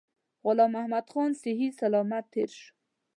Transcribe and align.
غلام 0.45 0.71
محمدخان 0.75 1.29
صحی 1.41 1.67
سلامت 1.81 2.23
تېر 2.33 2.49
شو. 2.59 2.67